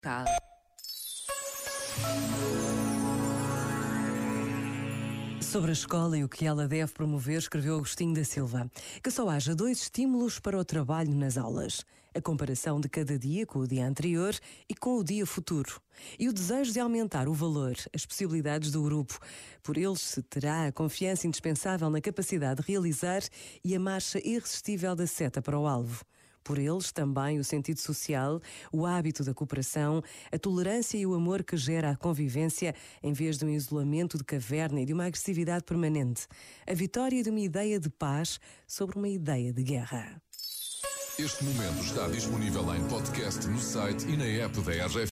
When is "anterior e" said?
13.86-14.74